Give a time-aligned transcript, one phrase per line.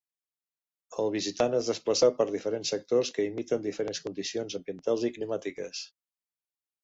[1.01, 5.85] El visitant es desplaça per diferents sectors que imiten diferents condicions ambientals i climàtiques.